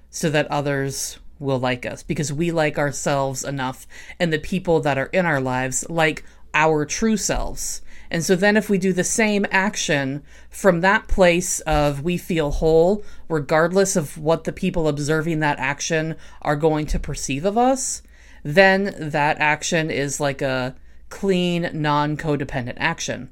so 0.10 0.30
that 0.30 0.48
others 0.48 1.20
will 1.40 1.60
like 1.60 1.86
us 1.86 2.04
because 2.04 2.32
we 2.32 2.52
like 2.52 2.78
ourselves 2.78 3.44
enough 3.44 3.88
and 4.20 4.32
the 4.32 4.40
people 4.40 4.82
that 4.82 4.98
are 4.98 5.08
in 5.08 5.26
our 5.26 5.42
lives 5.42 5.86
like 5.90 6.24
our 6.54 6.86
true 6.86 7.18
selves. 7.18 7.82
And 8.12 8.24
so 8.24 8.36
then 8.36 8.58
if 8.58 8.70
we 8.70 8.78
do 8.78 8.92
the 8.92 9.04
same 9.04 9.46
action 9.52 10.24
from 10.50 10.82
that 10.82 11.08
place 11.08 11.60
of 11.62 12.04
we 12.04 12.18
feel 12.18 12.52
whole, 12.52 13.04
regardless 13.28 13.96
of 13.96 14.18
what 14.18 14.46
the 14.46 14.52
people 14.52 14.88
observing 14.88 15.40
that 15.40 15.60
action 15.60 16.16
are 16.42 16.56
going 16.56 16.88
to 16.88 17.00
perceive 17.00 17.46
of 17.46 17.58
us, 17.58 18.02
then 18.44 18.96
that 18.98 19.38
action 19.40 19.92
is 19.92 20.20
like 20.20 20.42
a 20.42 20.76
clean, 21.10 21.70
non 21.74 22.18
codependent 22.18 22.78
action. 22.78 23.30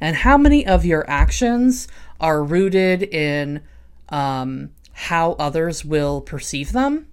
And 0.00 0.16
how 0.16 0.38
many 0.38 0.66
of 0.66 0.84
your 0.84 1.08
actions 1.08 1.88
are 2.20 2.42
rooted 2.42 3.02
in 3.02 3.62
um, 4.08 4.70
how 4.98 5.32
others 5.34 5.84
will 5.84 6.20
perceive 6.20 6.72
them 6.72 7.06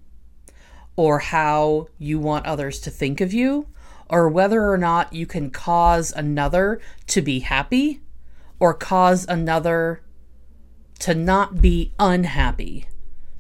or 0.96 1.20
how 1.20 1.88
you 2.00 2.18
want 2.18 2.44
others 2.48 2.80
to 2.80 2.90
think 2.90 3.22
of 3.22 3.32
you 3.32 3.68
or 4.10 4.28
whether 4.28 4.72
or 4.72 4.78
not 4.78 5.14
you 5.14 5.28
can 5.28 5.52
cause 5.52 6.12
another 6.12 6.82
to 7.06 7.22
be 7.22 7.40
happy 7.42 8.02
or 8.60 8.74
cause 8.74 9.28
another 9.28 10.02
to 10.98 11.14
not 11.14 11.62
be 11.62 11.94
unhappy. 12.00 12.88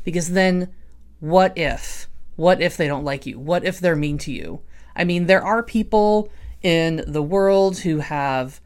Because 0.04 0.34
then, 0.34 0.72
what 1.20 1.58
if? 1.58 2.08
What 2.36 2.62
if 2.62 2.78
they 2.78 2.88
don't 2.88 3.04
like 3.04 3.26
you? 3.26 3.40
What 3.40 3.66
if 3.66 3.80
they're 3.80 3.96
mean 3.96 4.20
to 4.20 4.32
you? 4.32 4.62
I 4.96 5.06
mean, 5.06 5.26
there 5.26 5.44
are 5.44 5.64
people 5.64 6.30
in 6.62 7.04
the 7.08 7.24
world 7.24 7.80
who 7.80 7.98
have 7.98 8.62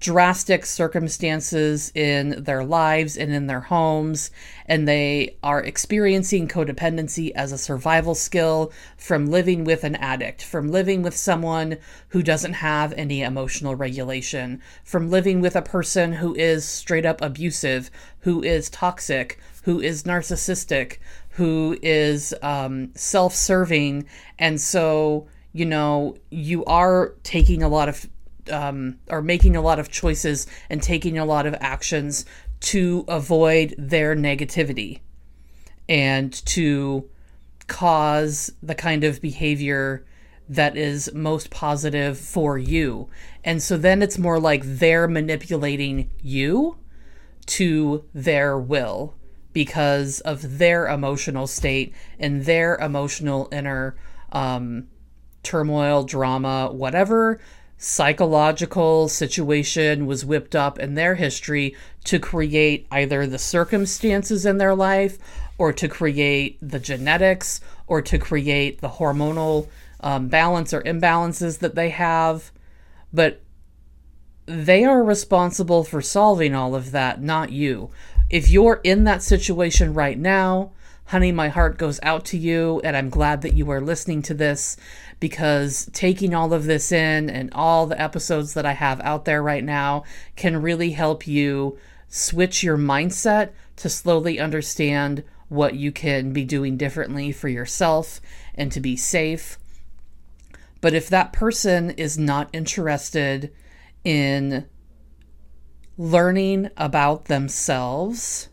drastic 0.00 0.64
circumstances 0.64 1.92
in 1.94 2.42
their 2.42 2.64
lives 2.64 3.18
and 3.18 3.32
in 3.32 3.46
their 3.46 3.60
homes, 3.60 4.30
and 4.64 4.88
they 4.88 5.36
are 5.42 5.62
experiencing 5.62 6.48
codependency 6.48 7.30
as 7.32 7.52
a 7.52 7.58
survival 7.58 8.14
skill 8.14 8.72
from 8.96 9.26
living 9.26 9.62
with 9.62 9.84
an 9.84 9.94
addict, 9.96 10.42
from 10.42 10.68
living 10.70 11.02
with 11.02 11.14
someone 11.14 11.76
who 12.08 12.22
doesn't 12.22 12.54
have 12.54 12.94
any 12.94 13.22
emotional 13.22 13.74
regulation, 13.74 14.60
from 14.82 15.10
living 15.10 15.40
with 15.40 15.54
a 15.54 15.62
person 15.62 16.14
who 16.14 16.34
is 16.34 16.64
straight 16.64 17.04
up 17.04 17.20
abusive, 17.20 17.90
who 18.20 18.42
is 18.42 18.70
toxic, 18.70 19.38
who 19.64 19.80
is 19.80 20.04
narcissistic, 20.04 20.96
who 21.30 21.76
is 21.82 22.34
um, 22.42 22.90
self 22.94 23.34
serving. 23.34 24.06
And 24.38 24.58
so, 24.58 25.28
you 25.52 25.66
know, 25.66 26.16
you 26.30 26.64
are 26.64 27.14
taking 27.22 27.62
a 27.62 27.68
lot 27.68 27.90
of 27.90 28.08
um, 28.50 28.98
are 29.08 29.22
making 29.22 29.56
a 29.56 29.60
lot 29.60 29.78
of 29.78 29.90
choices 29.90 30.46
and 30.68 30.82
taking 30.82 31.18
a 31.18 31.24
lot 31.24 31.46
of 31.46 31.54
actions 31.60 32.24
to 32.60 33.04
avoid 33.08 33.74
their 33.78 34.14
negativity 34.14 35.00
and 35.88 36.32
to 36.46 37.08
cause 37.66 38.52
the 38.62 38.74
kind 38.74 39.04
of 39.04 39.20
behavior 39.20 40.04
that 40.48 40.76
is 40.76 41.12
most 41.14 41.50
positive 41.50 42.18
for 42.18 42.58
you. 42.58 43.08
And 43.44 43.62
so 43.62 43.76
then 43.76 44.02
it's 44.02 44.18
more 44.18 44.40
like 44.40 44.62
they're 44.64 45.06
manipulating 45.06 46.10
you 46.20 46.76
to 47.46 48.04
their 48.12 48.58
will 48.58 49.14
because 49.52 50.20
of 50.20 50.58
their 50.58 50.88
emotional 50.88 51.46
state 51.46 51.94
and 52.18 52.44
their 52.44 52.76
emotional 52.76 53.48
inner 53.52 53.96
um, 54.32 54.88
turmoil, 55.42 56.04
drama, 56.04 56.70
whatever 56.72 57.40
psychological 57.82 59.08
situation 59.08 60.06
was 60.06 60.22
whipped 60.22 60.54
up 60.54 60.78
in 60.78 60.94
their 60.96 61.14
history 61.14 61.74
to 62.04 62.18
create 62.18 62.86
either 62.90 63.26
the 63.26 63.38
circumstances 63.38 64.44
in 64.44 64.58
their 64.58 64.74
life 64.74 65.16
or 65.56 65.72
to 65.72 65.88
create 65.88 66.58
the 66.60 66.78
genetics 66.78 67.58
or 67.86 68.02
to 68.02 68.18
create 68.18 68.82
the 68.82 68.88
hormonal 68.88 69.66
um, 70.00 70.28
balance 70.28 70.74
or 70.74 70.82
imbalances 70.82 71.60
that 71.60 71.74
they 71.74 71.88
have. 71.88 72.52
But 73.14 73.40
they 74.44 74.84
are 74.84 75.02
responsible 75.02 75.82
for 75.82 76.02
solving 76.02 76.54
all 76.54 76.74
of 76.74 76.90
that, 76.90 77.22
not 77.22 77.50
you. 77.50 77.90
If 78.28 78.50
you're 78.50 78.82
in 78.84 79.04
that 79.04 79.22
situation 79.22 79.94
right 79.94 80.18
now, 80.18 80.72
honey, 81.10 81.32
my 81.32 81.48
heart 81.48 81.76
goes 81.76 81.98
out 82.04 82.24
to 82.24 82.38
you, 82.38 82.80
and 82.84 82.96
I'm 82.96 83.10
glad 83.10 83.42
that 83.42 83.54
you 83.54 83.68
are 83.70 83.80
listening 83.80 84.22
to 84.22 84.34
this 84.34 84.76
because 85.18 85.90
taking 85.92 86.36
all 86.36 86.52
of 86.52 86.66
this 86.66 86.92
in 86.92 87.28
and 87.28 87.52
all 87.52 87.86
the 87.86 88.00
episodes 88.00 88.54
that 88.54 88.64
I 88.64 88.74
have 88.74 89.00
out 89.00 89.24
there 89.24 89.42
right 89.42 89.64
now 89.64 90.04
can 90.36 90.62
really 90.62 90.92
help 90.92 91.26
you 91.26 91.76
switch 92.08 92.62
your 92.62 92.78
mindset 92.78 93.50
to 93.74 93.88
slowly 93.88 94.38
understand 94.38 95.24
what 95.48 95.74
you 95.74 95.90
can 95.90 96.32
be 96.32 96.44
doing 96.44 96.76
differently 96.76 97.32
for 97.32 97.48
yourself 97.48 98.20
and 98.54 98.70
to 98.70 98.78
be 98.78 98.94
safe. 98.94 99.58
But 100.80 100.94
if 100.94 101.08
that 101.08 101.32
person 101.32 101.90
is 101.90 102.18
not 102.18 102.50
interested 102.52 103.52
in 104.04 104.64
learning 105.98 106.70
about 106.76 107.24
themselves, 107.24 108.48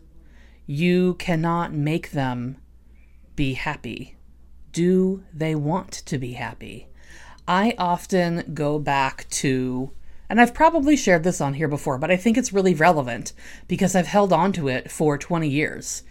you 0.68 1.14
cannot 1.14 1.72
make 1.72 2.12
them 2.12 2.56
be 3.34 3.54
happy 3.54 4.14
do 4.78 5.24
they 5.34 5.56
want 5.56 5.90
to 5.90 6.18
be 6.18 6.34
happy? 6.34 6.86
I 7.48 7.74
often 7.78 8.52
go 8.54 8.78
back 8.78 9.28
to, 9.30 9.90
and 10.28 10.40
I've 10.40 10.54
probably 10.54 10.96
shared 10.96 11.24
this 11.24 11.40
on 11.40 11.54
here 11.54 11.66
before, 11.66 11.98
but 11.98 12.12
I 12.12 12.16
think 12.16 12.36
it's 12.36 12.52
really 12.52 12.74
relevant 12.74 13.32
because 13.66 13.96
I've 13.96 14.06
held 14.06 14.32
on 14.32 14.52
to 14.52 14.68
it 14.68 14.88
for 14.88 15.18
20 15.18 15.48
years. 15.48 16.04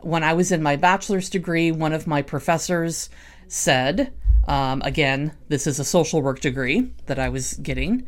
When 0.00 0.22
I 0.22 0.32
was 0.32 0.52
in 0.52 0.62
my 0.62 0.76
bachelor's 0.76 1.28
degree, 1.28 1.70
one 1.70 1.92
of 1.92 2.06
my 2.06 2.22
professors 2.22 3.10
said, 3.46 4.10
Um, 4.48 4.80
again, 4.86 5.32
this 5.48 5.66
is 5.66 5.78
a 5.78 5.84
social 5.84 6.22
work 6.22 6.40
degree 6.40 6.92
that 7.04 7.18
I 7.18 7.28
was 7.28 7.54
getting. 7.54 8.06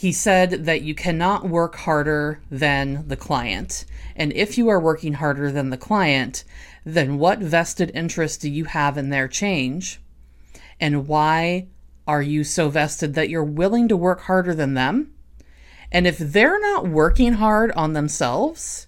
He 0.00 0.12
said 0.12 0.64
that 0.64 0.80
you 0.80 0.94
cannot 0.94 1.50
work 1.50 1.76
harder 1.76 2.40
than 2.50 3.06
the 3.06 3.18
client. 3.18 3.84
And 4.16 4.32
if 4.32 4.56
you 4.56 4.70
are 4.70 4.80
working 4.80 5.12
harder 5.12 5.52
than 5.52 5.68
the 5.68 5.76
client, 5.76 6.42
then 6.86 7.18
what 7.18 7.40
vested 7.40 7.90
interest 7.92 8.40
do 8.40 8.48
you 8.48 8.64
have 8.64 8.96
in 8.96 9.10
their 9.10 9.28
change? 9.28 10.00
And 10.80 11.06
why 11.06 11.66
are 12.06 12.22
you 12.22 12.44
so 12.44 12.70
vested 12.70 13.12
that 13.12 13.28
you're 13.28 13.44
willing 13.44 13.88
to 13.88 13.96
work 13.96 14.22
harder 14.22 14.54
than 14.54 14.72
them? 14.72 15.12
And 15.92 16.06
if 16.06 16.16
they're 16.16 16.58
not 16.58 16.88
working 16.88 17.34
hard 17.34 17.70
on 17.72 17.92
themselves, 17.92 18.86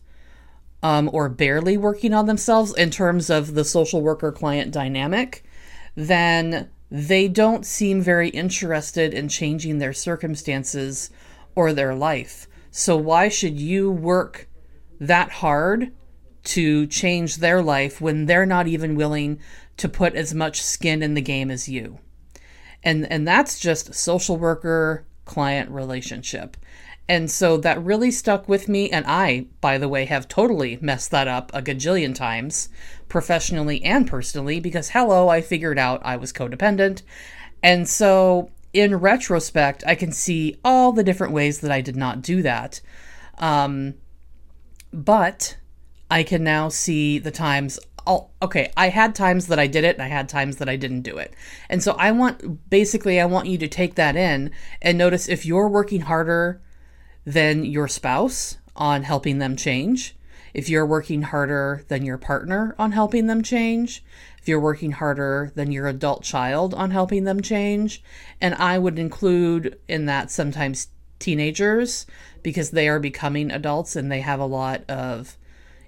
um, 0.82 1.10
or 1.12 1.28
barely 1.28 1.76
working 1.76 2.14
on 2.14 2.24
themselves 2.24 2.74
in 2.74 2.88
terms 2.88 3.28
of 3.28 3.52
the 3.52 3.66
social 3.66 4.00
worker 4.00 4.32
client 4.32 4.72
dynamic, 4.72 5.44
then 5.94 6.70
they 6.94 7.26
don't 7.26 7.64
seem 7.64 8.02
very 8.02 8.28
interested 8.28 9.14
in 9.14 9.26
changing 9.26 9.78
their 9.78 9.94
circumstances 9.94 11.08
or 11.54 11.72
their 11.72 11.94
life. 11.94 12.46
So, 12.70 12.98
why 12.98 13.30
should 13.30 13.58
you 13.58 13.90
work 13.90 14.46
that 15.00 15.30
hard 15.30 15.90
to 16.44 16.86
change 16.86 17.36
their 17.36 17.62
life 17.62 18.02
when 18.02 18.26
they're 18.26 18.44
not 18.44 18.66
even 18.68 18.94
willing 18.94 19.40
to 19.78 19.88
put 19.88 20.14
as 20.14 20.34
much 20.34 20.60
skin 20.62 21.02
in 21.02 21.14
the 21.14 21.22
game 21.22 21.50
as 21.50 21.66
you? 21.66 21.98
And, 22.82 23.10
and 23.10 23.26
that's 23.26 23.58
just 23.58 23.94
social 23.94 24.36
worker 24.36 25.06
client 25.24 25.70
relationship. 25.70 26.58
And 27.08 27.30
so 27.30 27.56
that 27.58 27.82
really 27.82 28.10
stuck 28.10 28.48
with 28.48 28.68
me. 28.68 28.90
And 28.90 29.04
I, 29.06 29.46
by 29.60 29.76
the 29.78 29.88
way, 29.88 30.04
have 30.04 30.28
totally 30.28 30.78
messed 30.80 31.10
that 31.10 31.28
up 31.28 31.50
a 31.52 31.60
gajillion 31.60 32.14
times, 32.14 32.68
professionally 33.08 33.84
and 33.84 34.06
personally, 34.06 34.60
because 34.60 34.90
hello, 34.90 35.28
I 35.28 35.40
figured 35.40 35.78
out 35.78 36.00
I 36.04 36.16
was 36.16 36.32
codependent. 36.32 37.02
And 37.62 37.88
so 37.88 38.50
in 38.72 38.96
retrospect, 38.96 39.84
I 39.86 39.94
can 39.94 40.12
see 40.12 40.58
all 40.64 40.92
the 40.92 41.04
different 41.04 41.32
ways 41.32 41.60
that 41.60 41.70
I 41.70 41.80
did 41.80 41.96
not 41.96 42.22
do 42.22 42.42
that. 42.42 42.80
Um, 43.38 43.94
but 44.92 45.56
I 46.10 46.22
can 46.22 46.44
now 46.44 46.68
see 46.68 47.18
the 47.18 47.30
times. 47.30 47.78
Oh, 48.06 48.30
okay, 48.40 48.72
I 48.76 48.88
had 48.88 49.14
times 49.14 49.46
that 49.48 49.58
I 49.58 49.66
did 49.66 49.84
it 49.84 49.96
and 49.96 50.02
I 50.02 50.08
had 50.08 50.28
times 50.28 50.56
that 50.56 50.68
I 50.68 50.76
didn't 50.76 51.02
do 51.02 51.18
it. 51.18 51.34
And 51.68 51.82
so 51.82 51.92
I 51.92 52.10
want, 52.12 52.68
basically, 52.70 53.20
I 53.20 53.26
want 53.26 53.46
you 53.48 53.58
to 53.58 53.68
take 53.68 53.94
that 53.96 54.16
in 54.16 54.50
and 54.80 54.98
notice 54.98 55.28
if 55.28 55.46
you're 55.46 55.68
working 55.68 56.02
harder 56.02 56.60
than 57.24 57.64
your 57.64 57.88
spouse 57.88 58.58
on 58.74 59.02
helping 59.02 59.38
them 59.38 59.56
change, 59.56 60.16
if 60.54 60.68
you're 60.68 60.86
working 60.86 61.22
harder 61.22 61.84
than 61.88 62.04
your 62.04 62.18
partner 62.18 62.74
on 62.78 62.92
helping 62.92 63.26
them 63.26 63.42
change, 63.42 64.04
if 64.38 64.48
you're 64.48 64.60
working 64.60 64.92
harder 64.92 65.52
than 65.54 65.72
your 65.72 65.86
adult 65.86 66.22
child 66.22 66.74
on 66.74 66.90
helping 66.90 67.24
them 67.24 67.40
change, 67.40 68.02
and 68.40 68.54
I 68.56 68.78
would 68.78 68.98
include 68.98 69.78
in 69.88 70.06
that 70.06 70.30
sometimes 70.30 70.88
teenagers 71.18 72.06
because 72.42 72.70
they 72.70 72.88
are 72.88 72.98
becoming 72.98 73.50
adults 73.50 73.94
and 73.94 74.10
they 74.10 74.20
have 74.20 74.40
a 74.40 74.46
lot 74.46 74.82
of 74.90 75.36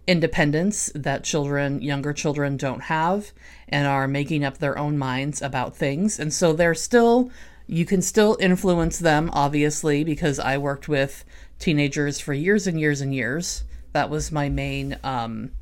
independence 0.06 0.90
that 0.94 1.24
children, 1.24 1.82
younger 1.82 2.12
children, 2.12 2.56
don't 2.56 2.82
have 2.82 3.32
and 3.68 3.86
are 3.86 4.06
making 4.06 4.44
up 4.44 4.58
their 4.58 4.78
own 4.78 4.96
minds 4.96 5.42
about 5.42 5.76
things. 5.76 6.20
And 6.20 6.32
so 6.32 6.52
they're 6.52 6.74
still 6.74 7.30
you 7.66 7.86
can 7.86 8.02
still 8.02 8.36
influence 8.40 8.98
them, 8.98 9.30
obviously, 9.32 10.04
because 10.04 10.38
I 10.38 10.58
worked 10.58 10.88
with 10.88 11.24
teenagers 11.58 12.20
for 12.20 12.34
years 12.34 12.66
and 12.66 12.78
years 12.78 13.00
and 13.00 13.14
years. 13.14 13.64
That 13.92 14.10
was 14.10 14.30
my 14.30 14.48
main 14.48 14.98
um, 15.02 15.52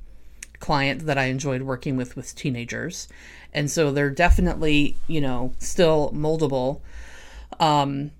client 0.59 1.06
that 1.06 1.18
I 1.18 1.25
enjoyed 1.25 1.62
working 1.62 1.97
with 1.97 2.16
with 2.16 2.35
teenagers, 2.35 3.09
and 3.52 3.71
so 3.71 3.92
they're 3.92 4.11
definitely, 4.11 4.97
you 5.06 5.21
know, 5.21 5.52
still 5.59 6.11
moldable. 6.14 6.80
Um, 7.61 8.11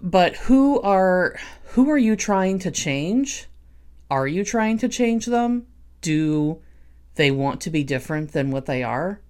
but 0.00 0.36
who 0.36 0.80
are 0.80 1.38
who 1.72 1.90
are 1.90 1.98
you 1.98 2.16
trying 2.16 2.58
to 2.60 2.70
change? 2.70 3.48
Are 4.10 4.26
you 4.26 4.44
trying 4.44 4.78
to 4.78 4.88
change 4.88 5.26
them? 5.26 5.66
Do 6.00 6.60
they 7.14 7.30
want 7.30 7.60
to 7.62 7.70
be 7.70 7.84
different 7.84 8.32
than 8.32 8.50
what 8.50 8.66
they 8.66 8.82
are? 8.82 9.20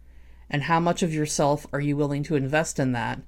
And 0.49 0.65
how 0.65 0.81
much 0.81 1.03
of 1.03 1.15
yourself 1.15 1.67
are 1.73 1.81
you 1.81 1.97
willing 1.97 2.23
to 2.25 2.37
invest 2.37 2.79
in 2.79 2.93
that? 2.93 3.21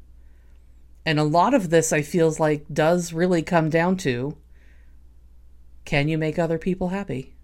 And 1.06 1.18
a 1.18 1.24
lot 1.24 1.54
of 1.54 1.70
this, 1.70 1.92
I 1.92 2.02
feels 2.02 2.40
like, 2.40 2.66
does 2.72 3.12
really 3.12 3.42
come 3.42 3.68
down 3.70 3.96
to 3.98 4.36
can 5.84 6.08
you 6.08 6.16
make 6.16 6.38
other 6.38 6.58
people 6.58 6.88
happy? 6.88 7.34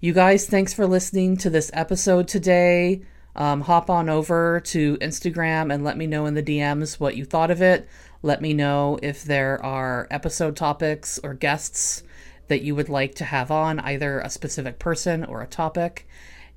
You 0.00 0.12
guys, 0.12 0.46
thanks 0.46 0.74
for 0.74 0.86
listening 0.86 1.36
to 1.38 1.50
this 1.50 1.70
episode 1.72 2.26
today. 2.26 3.02
Um, 3.36 3.60
hop 3.60 3.88
on 3.88 4.08
over 4.08 4.60
to 4.66 4.96
Instagram 4.96 5.72
and 5.72 5.84
let 5.84 5.96
me 5.96 6.06
know 6.06 6.26
in 6.26 6.34
the 6.34 6.42
DMs 6.42 6.98
what 6.98 7.16
you 7.16 7.24
thought 7.24 7.50
of 7.50 7.62
it. 7.62 7.88
Let 8.22 8.42
me 8.42 8.52
know 8.52 8.98
if 9.02 9.22
there 9.22 9.64
are 9.64 10.08
episode 10.10 10.56
topics 10.56 11.20
or 11.22 11.34
guests 11.34 12.02
that 12.48 12.62
you 12.62 12.74
would 12.74 12.88
like 12.88 13.14
to 13.16 13.24
have 13.24 13.50
on, 13.50 13.78
either 13.80 14.20
a 14.20 14.30
specific 14.30 14.78
person 14.78 15.24
or 15.24 15.42
a 15.42 15.46
topic. 15.46 16.08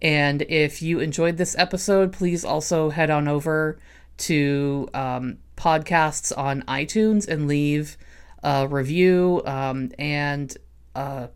And 0.02 0.42
if 0.44 0.82
you 0.82 1.00
enjoyed 1.00 1.38
this 1.38 1.58
episode, 1.58 2.14
please 2.14 2.46
also 2.46 2.90
head 2.90 3.10
on 3.10 3.28
over 3.28 3.80
to 4.20 4.90
um, 4.94 5.38
podcasts 5.56 6.36
on 6.38 6.62
iTunes 6.64 7.28
and 7.28 7.48
leave 7.48 7.98
a 8.44 8.68
review 8.68 9.42
um, 9.46 9.92
and 10.00 10.56
uh, 10.96 11.28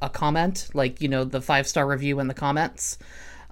a 0.00 0.08
comment, 0.08 0.68
like, 0.74 1.00
you 1.00 1.08
know, 1.08 1.24
the 1.24 1.40
five 1.40 1.66
star 1.66 1.86
review 1.86 2.20
in 2.20 2.28
the 2.28 2.34
comments, 2.34 2.98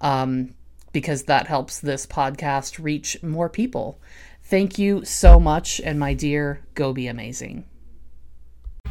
um, 0.01 0.55
because 0.93 1.25
that 1.25 1.47
helps 1.47 1.81
this 1.81 2.07
podcast 2.07 2.83
reach 2.83 3.23
more 3.23 3.49
people. 3.49 4.01
Thank 4.43 4.79
you 4.79 5.05
so 5.05 5.39
much, 5.39 5.81
and 5.81 5.99
my 5.99 6.15
dear, 6.15 6.63
go 6.75 6.93
be 6.93 7.07
amazing. 7.07 7.65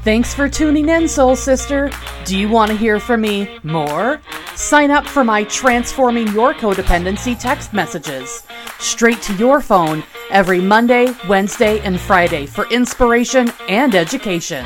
Thanks 0.03 0.33
for 0.33 0.47
tuning 0.47 0.89
in, 0.89 1.07
Soul 1.07 1.35
Sister. 1.35 1.91
Do 2.23 2.37
you 2.37 2.47
want 2.47 2.71
to 2.71 2.77
hear 2.77 2.99
from 2.99 3.21
me 3.21 3.59
more? 3.63 4.21
Sign 4.55 4.89
up 4.89 5.05
for 5.05 5.23
my 5.23 5.43
Transforming 5.45 6.27
Your 6.29 6.53
Codependency 6.53 7.37
text 7.37 7.73
messages 7.73 8.43
straight 8.79 9.21
to 9.23 9.33
your 9.35 9.61
phone 9.61 10.03
every 10.29 10.61
Monday, 10.61 11.13
Wednesday, 11.27 11.79
and 11.79 11.99
Friday 11.99 12.45
for 12.45 12.69
inspiration 12.69 13.51
and 13.67 13.95
education. 13.95 14.65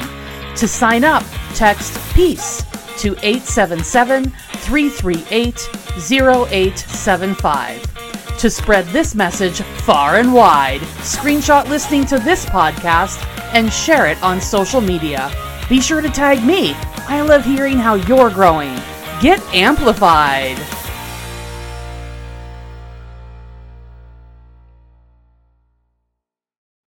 To 0.57 0.67
sign 0.67 1.03
up, 1.03 1.23
text 1.55 1.97
PEACE 2.13 2.63
to 3.01 3.15
877 3.23 4.29
338 4.29 5.69
0875. 5.97 7.90
To 8.41 8.49
spread 8.49 8.87
this 8.87 9.13
message 9.13 9.61
far 9.61 10.15
and 10.15 10.33
wide, 10.33 10.81
screenshot 11.03 11.69
listening 11.69 12.05
to 12.07 12.17
this 12.17 12.43
podcast 12.43 13.23
and 13.53 13.71
share 13.71 14.07
it 14.07 14.19
on 14.23 14.41
social 14.41 14.81
media. 14.81 15.31
Be 15.69 15.79
sure 15.79 16.01
to 16.01 16.09
tag 16.09 16.43
me. 16.43 16.73
I 17.07 17.21
love 17.21 17.45
hearing 17.45 17.77
how 17.77 17.93
you're 17.93 18.31
growing. 18.31 18.73
Get 19.21 19.39
amplified. 19.53 20.57